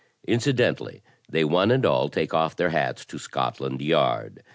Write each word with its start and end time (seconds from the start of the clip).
Incidentally, 0.27 1.03
they 1.29 1.43
one 1.45 1.69
and 1.69 1.85
all 1.85 2.09
take 2.09 2.33
off 2.33 2.55
their 2.55 2.69
hats 2.69 3.05
to 3.05 3.19
Scotland 3.19 3.83
Yard. 3.83 4.41